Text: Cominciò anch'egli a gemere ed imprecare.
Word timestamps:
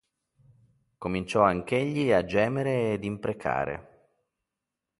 Cominciò 0.97 1.43
anch'egli 1.43 2.11
a 2.11 2.25
gemere 2.25 2.93
ed 2.93 3.03
imprecare. 3.03 4.09